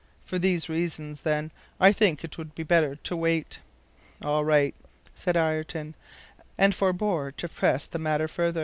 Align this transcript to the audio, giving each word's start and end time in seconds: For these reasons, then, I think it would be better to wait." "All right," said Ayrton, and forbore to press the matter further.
For 0.25 0.39
these 0.39 0.67
reasons, 0.67 1.21
then, 1.21 1.51
I 1.79 1.91
think 1.91 2.23
it 2.23 2.35
would 2.39 2.55
be 2.55 2.63
better 2.63 2.95
to 2.95 3.15
wait." 3.15 3.59
"All 4.23 4.43
right," 4.43 4.73
said 5.13 5.37
Ayrton, 5.37 5.93
and 6.57 6.73
forbore 6.73 7.31
to 7.33 7.47
press 7.47 7.85
the 7.85 7.99
matter 7.99 8.27
further. 8.27 8.59